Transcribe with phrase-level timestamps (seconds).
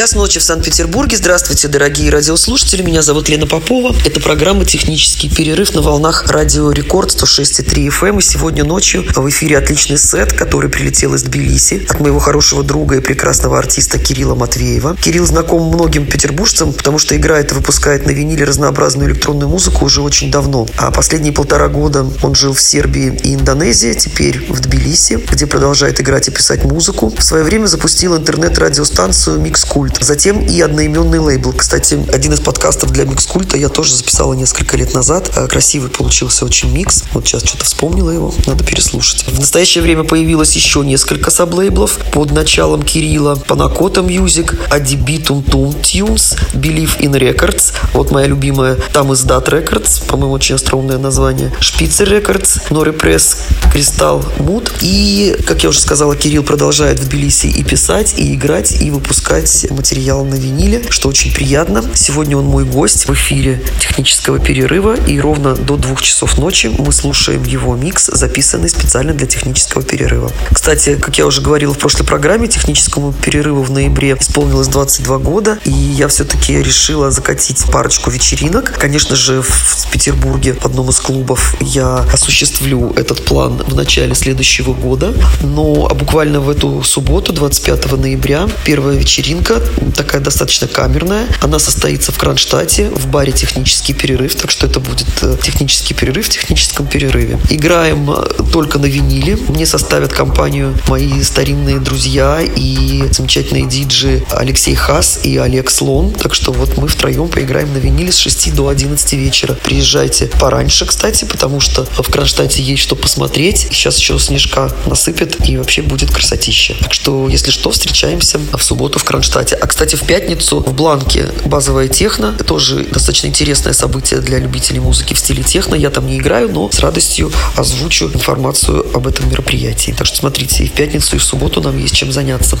[0.00, 1.18] Час ночи в Санкт-Петербурге.
[1.18, 2.80] Здравствуйте, дорогие радиослушатели.
[2.80, 3.94] Меня зовут Лена Попова.
[4.02, 8.08] Это программа «Технический перерыв» на волнах радио «Рекорд» 106,3 FM.
[8.08, 8.18] Эм.
[8.18, 12.96] И сегодня ночью в эфире отличный сет, который прилетел из Тбилиси от моего хорошего друга
[12.96, 14.96] и прекрасного артиста Кирилла Матвеева.
[14.96, 20.00] Кирилл знаком многим петербуржцам, потому что играет и выпускает на виниле разнообразную электронную музыку уже
[20.00, 20.66] очень давно.
[20.78, 26.00] А последние полтора года он жил в Сербии и Индонезии, теперь в Тбилиси, где продолжает
[26.00, 27.12] играть и писать музыку.
[27.14, 30.06] В свое время запустил интернет-радиостанцию «Микс Культ», Микскульт.
[30.06, 31.52] Затем и одноименный лейбл.
[31.52, 35.30] Кстати, один из подкастов для Микскульта я тоже записала несколько лет назад.
[35.36, 37.04] Э, красивый получился очень микс.
[37.12, 39.24] Вот сейчас что-то вспомнила его, надо переслушать.
[39.26, 43.36] В настоящее время появилось еще несколько саблейблов под началом Кирилла.
[43.36, 47.72] Панакота Music, Adibitum Tum Tunes, Believe in Records.
[47.92, 51.52] Вот моя любимая там издат Records, по-моему, очень остроумное название.
[51.60, 53.36] Шпицер Records, Nori Press,
[53.72, 54.70] Кристалл Муд.
[54.80, 59.66] И, как я уже сказала, Кирилл продолжает в Тбилиси и писать, и играть, и выпускать
[59.80, 61.82] материал на виниле, что очень приятно.
[61.94, 66.92] Сегодня он мой гость в эфире технического перерыва, и ровно до двух часов ночи мы
[66.92, 70.30] слушаем его микс, записанный специально для технического перерыва.
[70.52, 75.58] Кстати, как я уже говорила в прошлой программе, техническому перерыву в ноябре исполнилось 22 года,
[75.64, 78.74] и я все-таки решила закатить парочку вечеринок.
[78.78, 84.74] Конечно же, в Петербурге, в одном из клубов, я осуществлю этот план в начале следующего
[84.74, 85.14] года.
[85.40, 89.62] Но буквально в эту субботу, 25 ноября, первая вечеринка
[89.96, 91.26] такая достаточно камерная.
[91.40, 96.26] Она состоится в Кронштадте, в баре «Технический перерыв», так что это будет э, технический перерыв
[96.26, 97.38] в техническом перерыве.
[97.50, 99.36] Играем э, только на виниле.
[99.48, 106.12] Мне составят компанию мои старинные друзья и замечательные диджи Алексей Хас и Олег Слон.
[106.12, 109.54] Так что вот мы втроем поиграем на виниле с 6 до 11 вечера.
[109.54, 113.68] Приезжайте пораньше, кстати, потому что в Кронштадте есть что посмотреть.
[113.70, 116.74] Сейчас еще снежка насыпет и вообще будет красотища.
[116.80, 119.56] Так что, если что, встречаемся в субботу в Кронштадте.
[119.60, 122.32] А, кстати, в пятницу в Бланке базовая техно.
[122.32, 125.74] Тоже достаточно интересное событие для любителей музыки в стиле техно.
[125.74, 129.94] Я там не играю, но с радостью озвучу информацию об этом мероприятии.
[129.96, 132.58] Так что смотрите, и в пятницу, и в субботу нам есть чем заняться.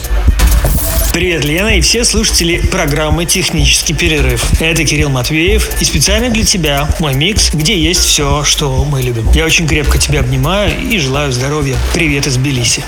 [1.14, 4.44] Привет, Лена и все слушатели программы «Технический перерыв».
[4.60, 9.28] Это Кирилл Матвеев и специально для тебя мой микс, где есть все, что мы любим.
[9.32, 11.76] Я очень крепко тебя обнимаю и желаю здоровья.
[11.94, 12.84] Привет из Тбилиси.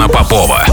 [0.00, 0.69] Лена Попова.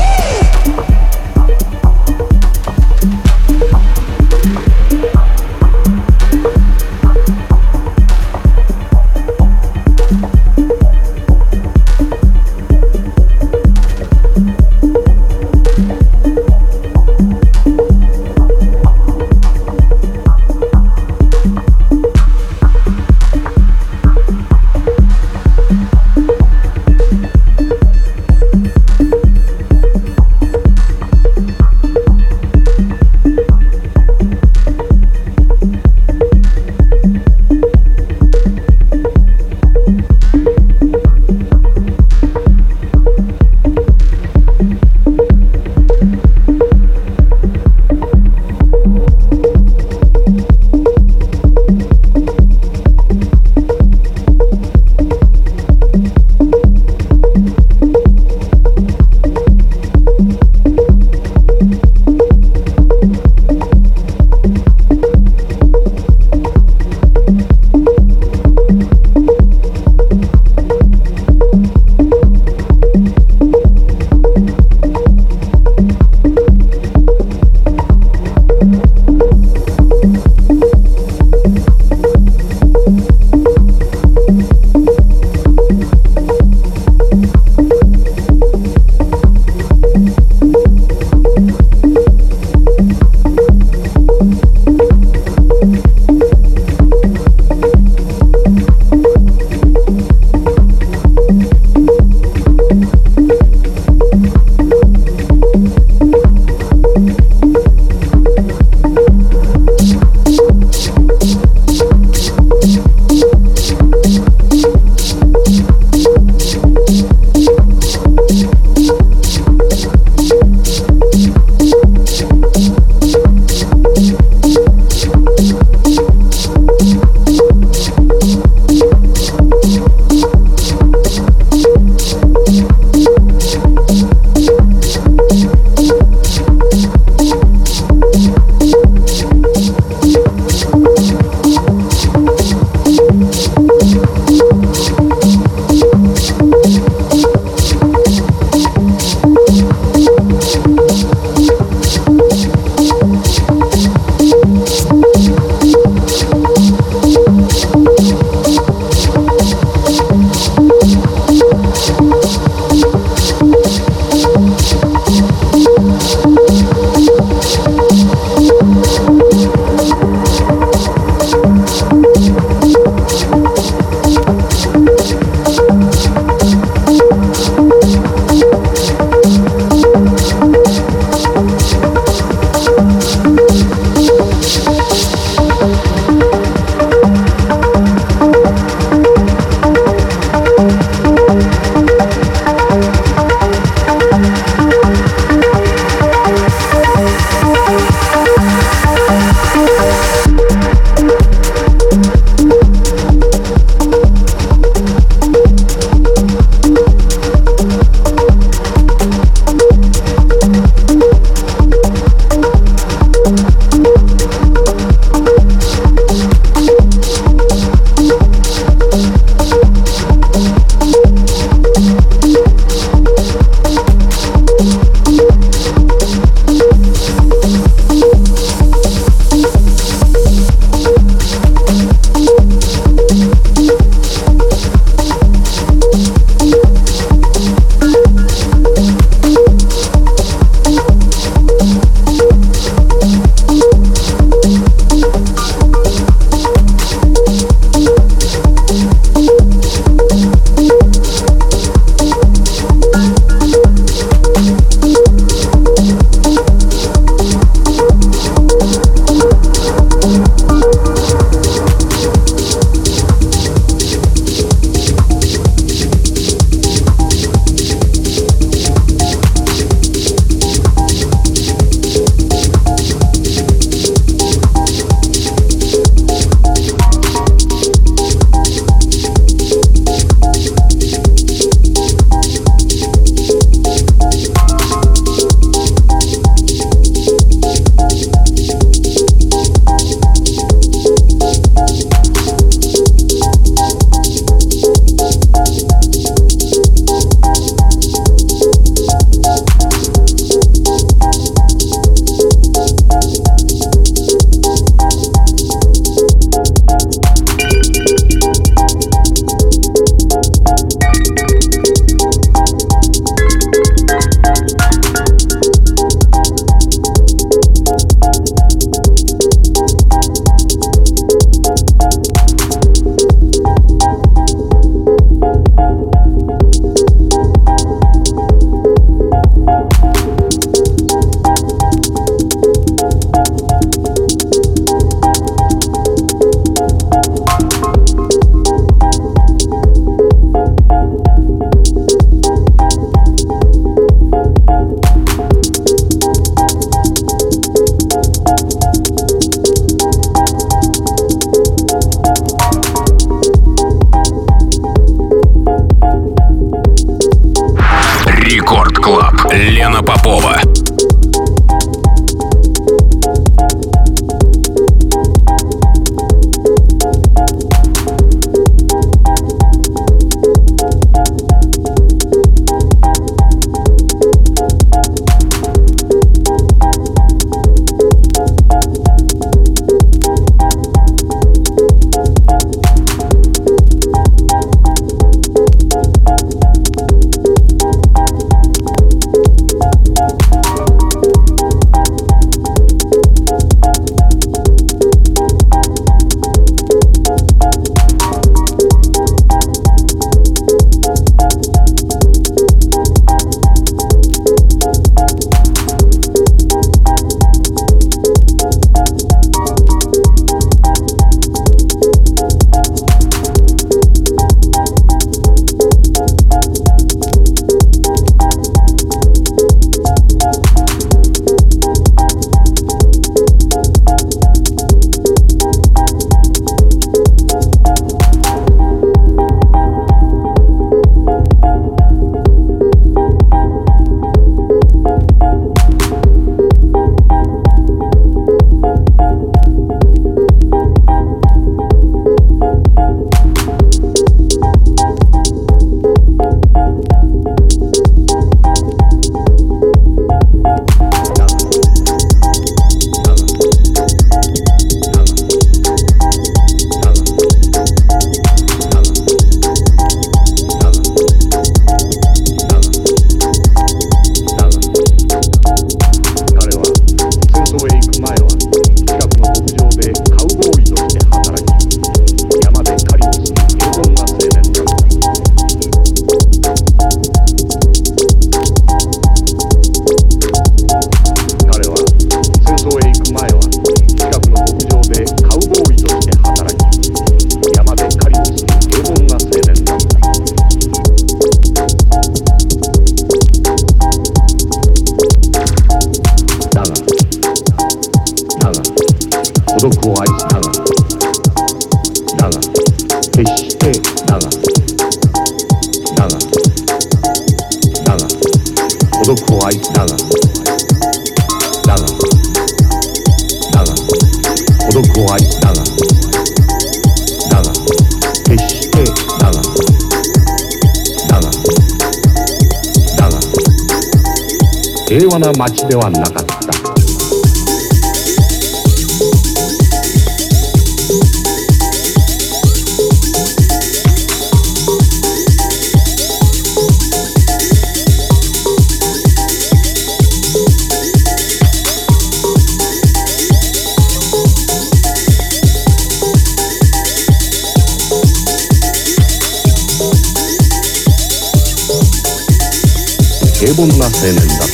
[553.57, 554.47] 凡な青年だっ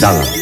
[0.00, 0.38] ただが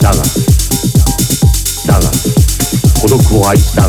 [0.00, 0.16] だが
[1.86, 2.10] だが
[3.02, 3.83] 孤独を愛した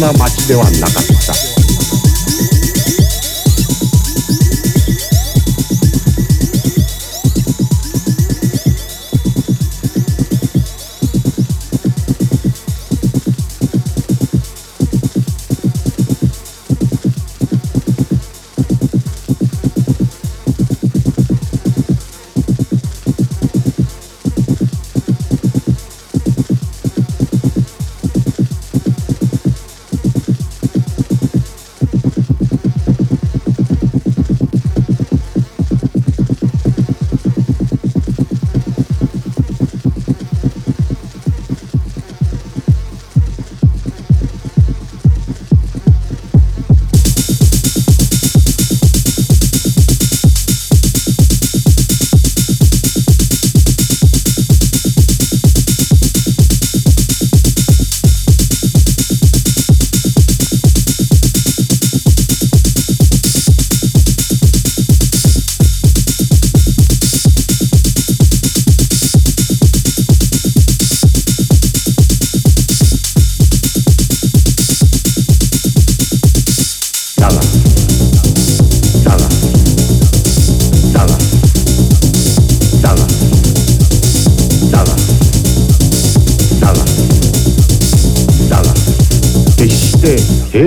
[0.00, 1.17] な街ではなかった。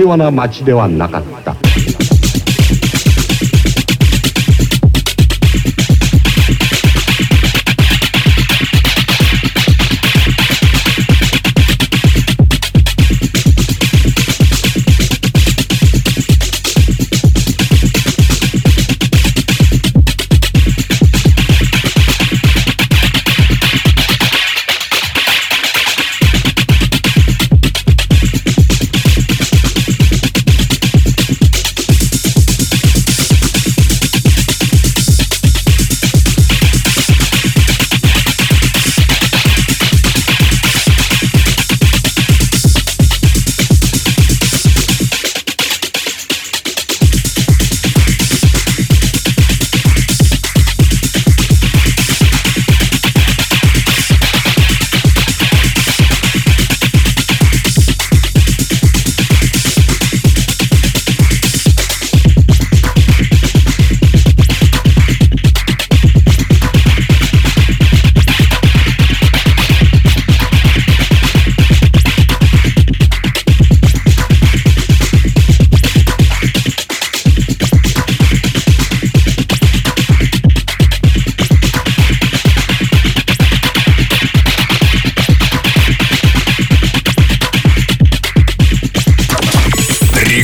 [0.02, 1.31] 平和な街ではなかった。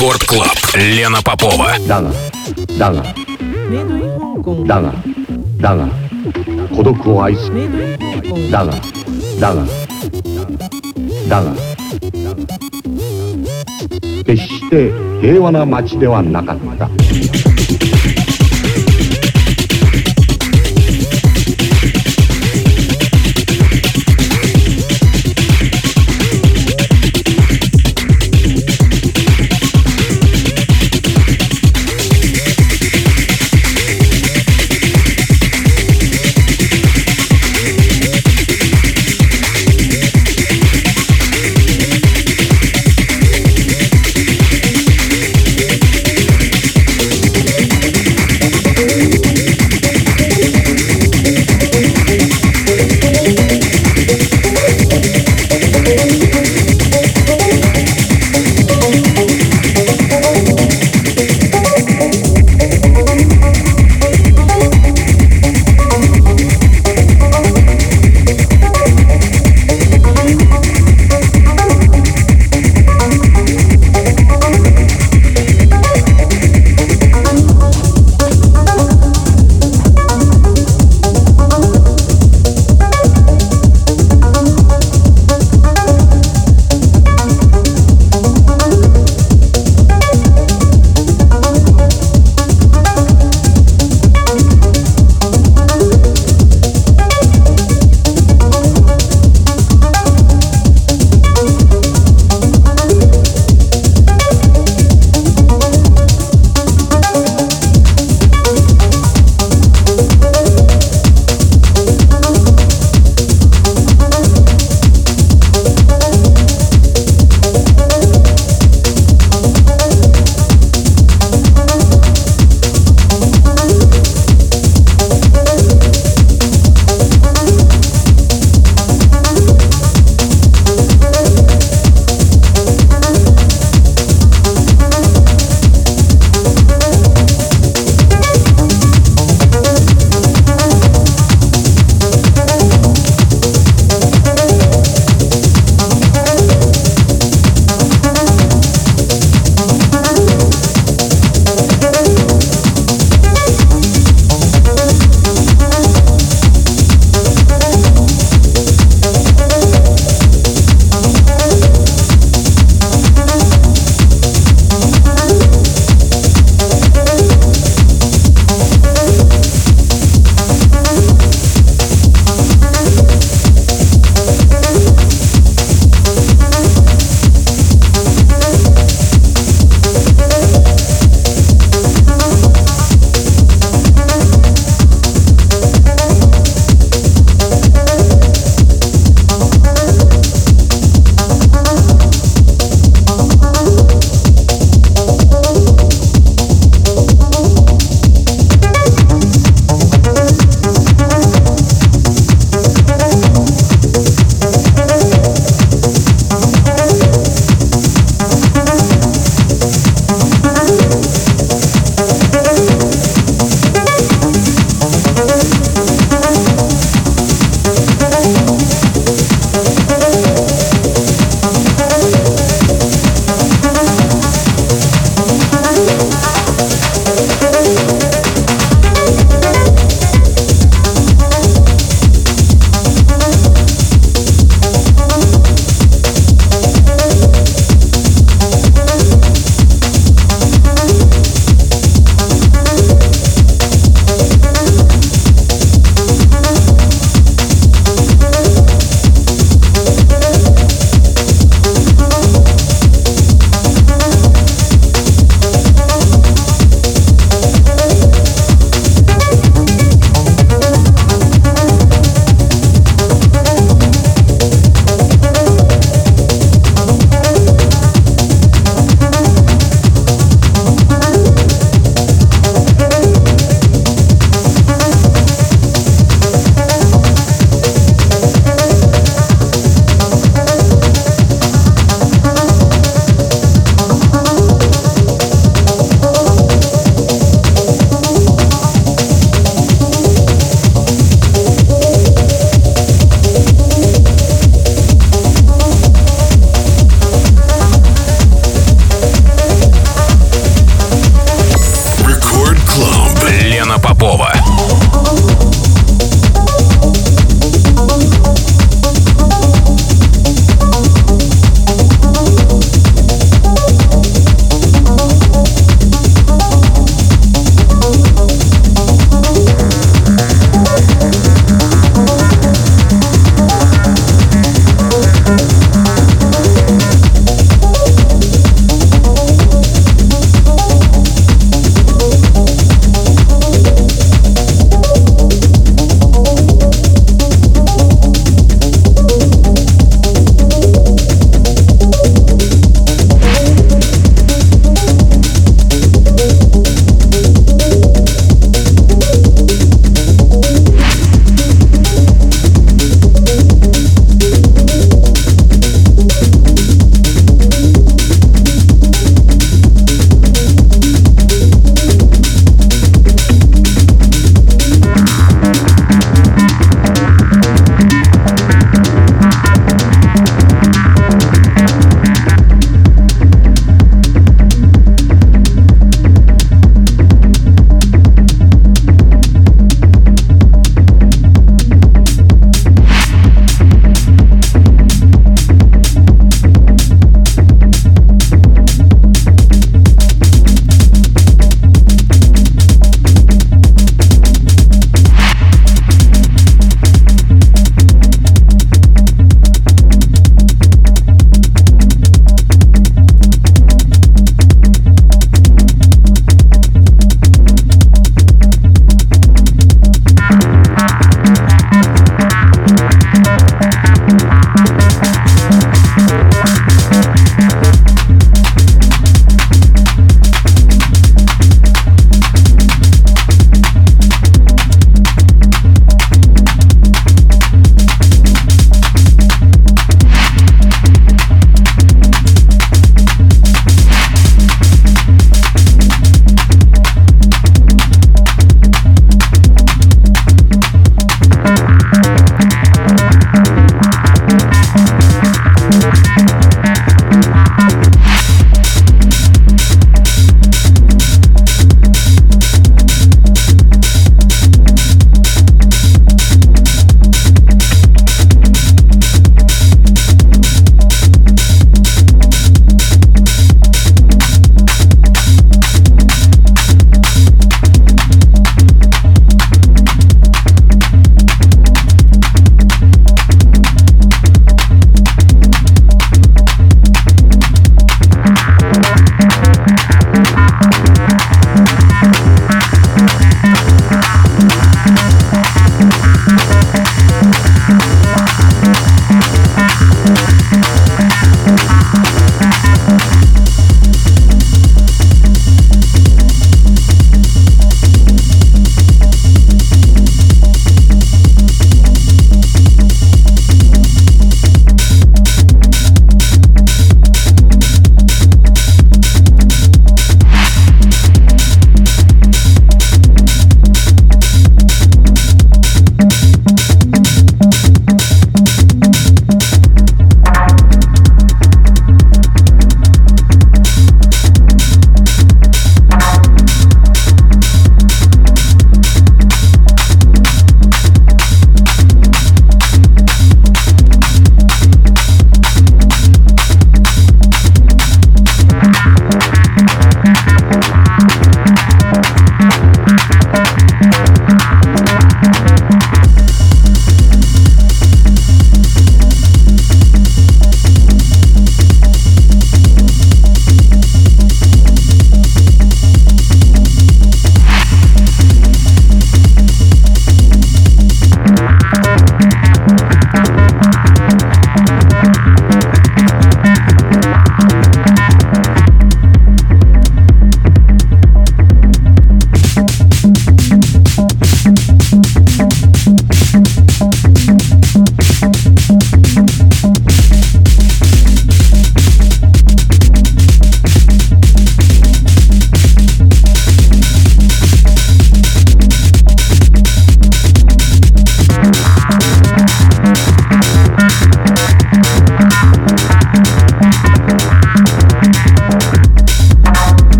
[0.00, 0.56] Рекорд Клаб.
[0.74, 1.78] Лена Попова.
[1.86, 2.10] だが
[2.78, 3.02] だが
[4.66, 4.94] だが
[5.60, 5.88] だが
[6.74, 7.50] 孤独を愛す
[8.50, 8.72] だが
[9.38, 9.66] だが
[11.28, 11.54] だが
[14.24, 16.88] 決して平和な街ではなかった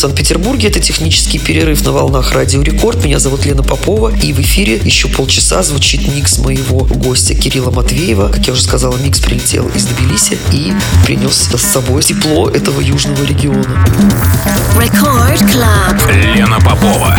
[0.00, 0.68] Санкт-Петербурге.
[0.68, 3.04] Это технический перерыв на волнах Радио Рекорд.
[3.04, 4.10] Меня зовут Лена Попова.
[4.22, 8.28] И в эфире еще полчаса звучит микс моего гостя Кирилла Матвеева.
[8.28, 10.72] Как я уже сказала, микс прилетел из Тбилиси и
[11.04, 13.86] принес с собой тепло этого южного региона.
[14.74, 16.34] Record Club.
[16.34, 17.18] Лена Попова.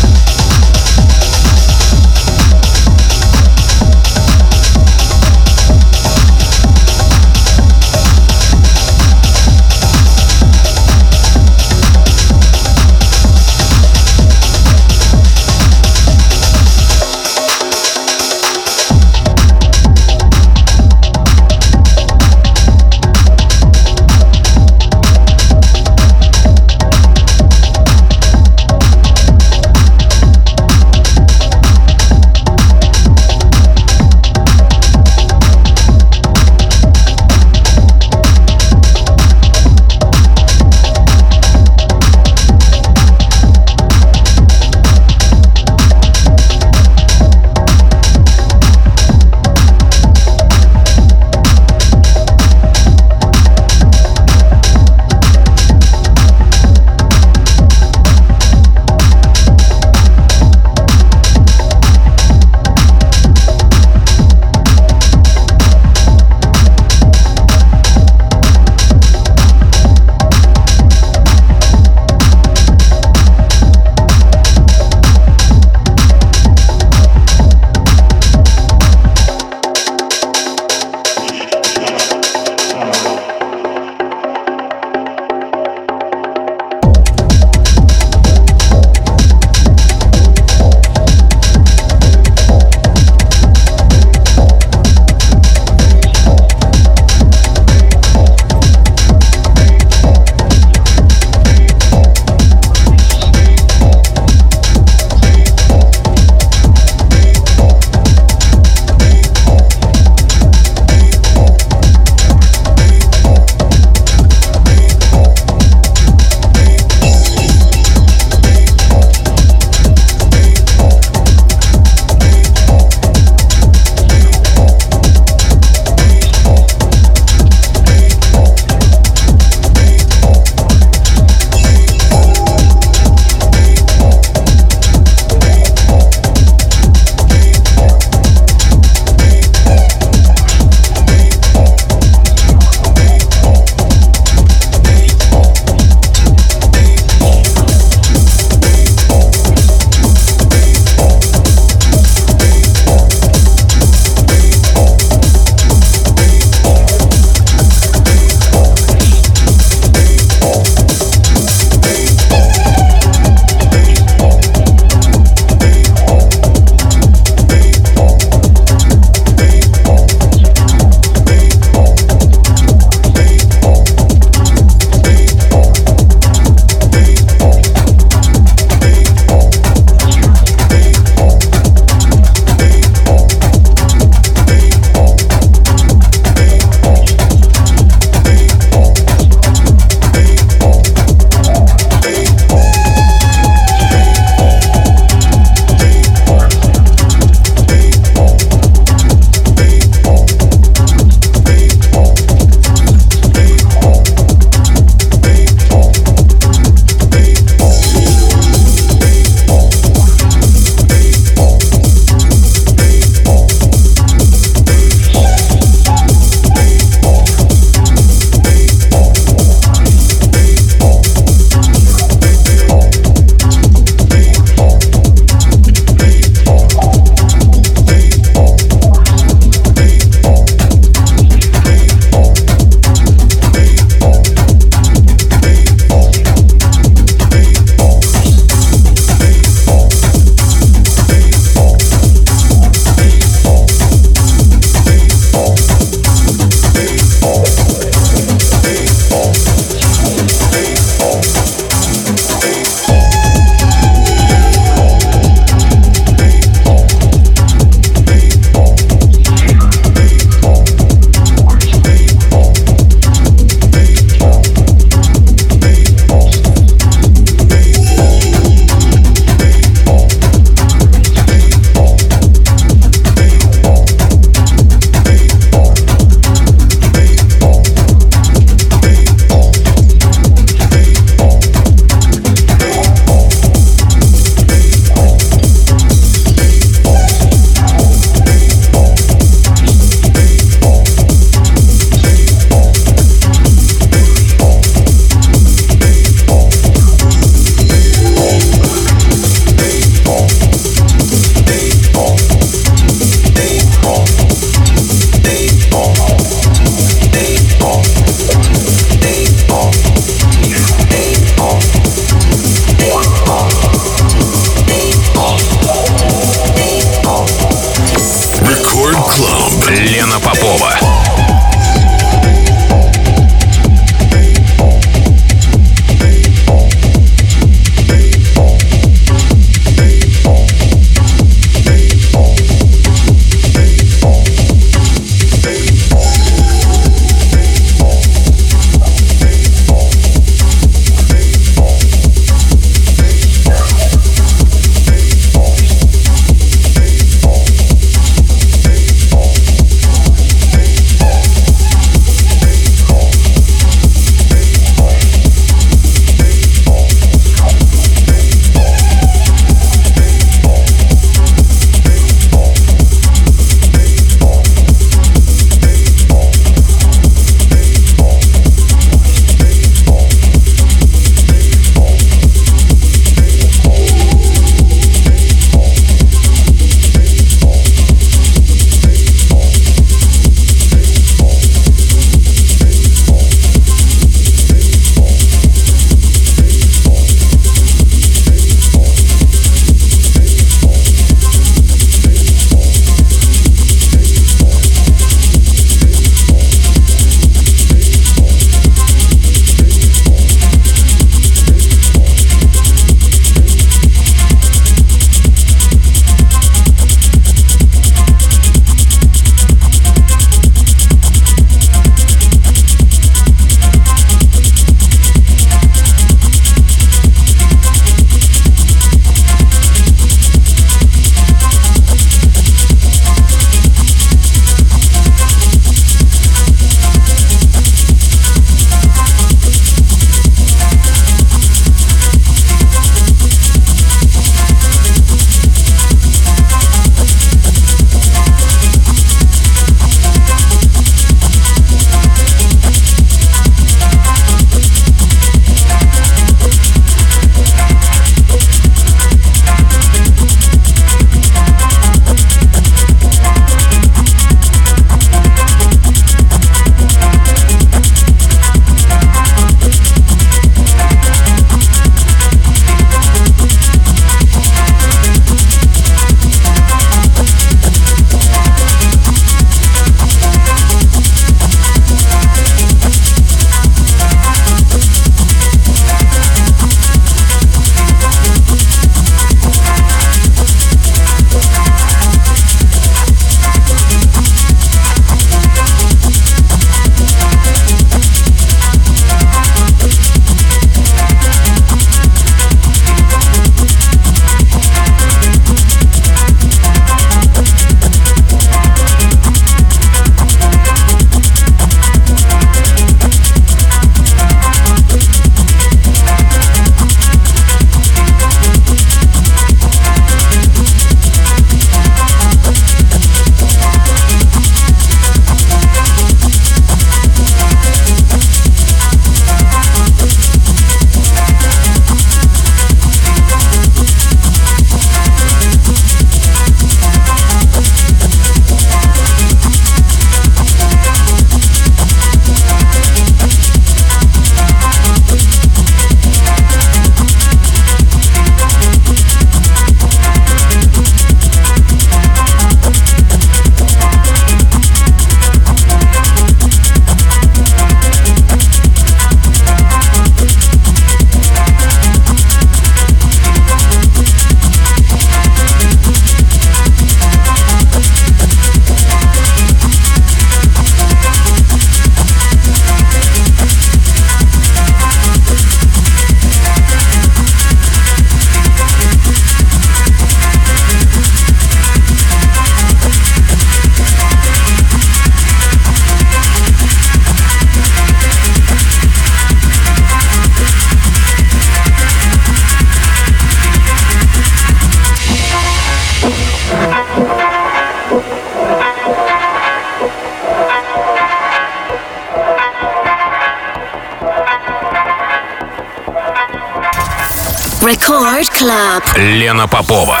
[599.01, 600.00] Лена Попова.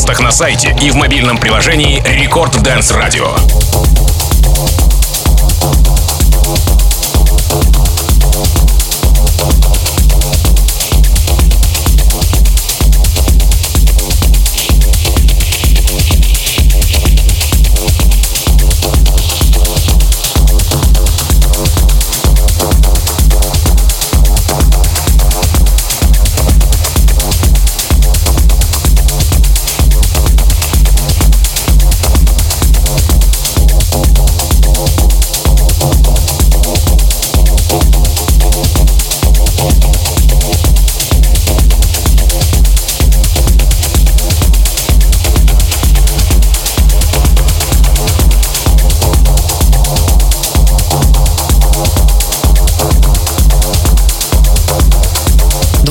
[0.00, 3.34] подкастах на сайте и в мобильном приложении Рекорд Dance Радио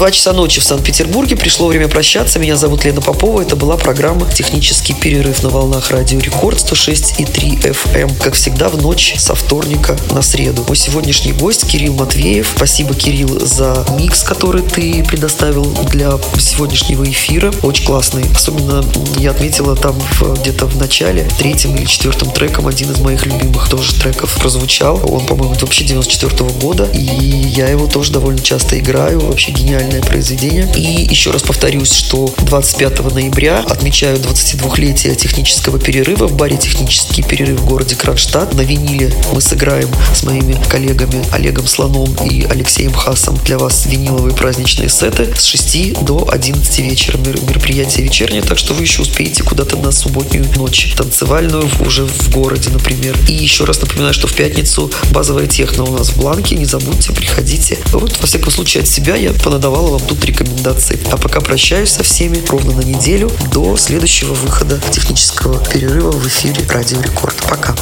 [0.10, 1.36] 2 часа ночи в Санкт-Петербурге.
[1.36, 2.39] Пришло время прощаться.
[2.39, 3.41] Меня зовут Лена Попова.
[3.41, 7.95] Это была программа «Технический перерыв на волнах Радио Рекорд» 106,3 FM.
[7.95, 8.16] Эм.
[8.16, 10.66] Как всегда, в ночь со вторника на среду.
[10.68, 12.53] Мой сегодняшний гость Кирилл Матвеев.
[12.55, 17.53] Спасибо, Кирилл, за микс, который ты предоставил для сегодняшнего эфира.
[17.62, 18.26] Очень классный.
[18.34, 18.84] Особенно
[19.18, 19.95] я отметила там
[20.41, 24.99] где-то в начале, третьим или четвертым треком, один из моих любимых тоже треков прозвучал.
[25.03, 26.86] Он, по-моему, вообще 94 -го года.
[26.93, 29.20] И я его тоже довольно часто играю.
[29.20, 30.69] Вообще гениальный гениальное произведение.
[30.75, 37.59] И еще раз повторюсь, что 25 ноября отмечаю 22-летие технического перерыва в баре «Технический перерыв»
[37.59, 38.53] в городе Кронштадт.
[38.53, 44.35] На виниле мы сыграем с моими коллегами Олегом Слоном и Алексеем Хасом для вас виниловые
[44.35, 47.17] праздничные сеты с 6 до 11 вечера.
[47.17, 52.69] Мероприятие вечернее, так что вы еще успеете куда-то на субботнюю ночь танцевальную уже в городе,
[52.69, 53.17] например.
[53.27, 56.55] И еще раз напоминаю, что в пятницу базовая техно у нас в Бланке.
[56.55, 57.77] Не забудьте, приходите.
[57.87, 60.99] Вот, во всяком случае, от себя я понадавала вам тут рекомендации.
[61.11, 66.65] А пока прощаюсь со всеми ровно на неделю до следующего выхода технического перерыва в эфире
[66.69, 67.35] Радио Рекорд.
[67.49, 67.75] Пока.